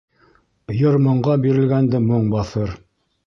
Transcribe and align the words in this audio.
Йыр-моңға 0.77 1.35
бирелгәнде 1.45 2.01
моң 2.09 2.25
баҫыр. 2.35 2.73